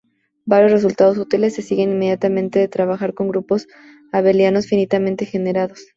[0.47, 3.67] Varios resultados útiles se siguen inmediatamente de trabajar con grupos
[4.11, 5.89] abelianos finitamente generados.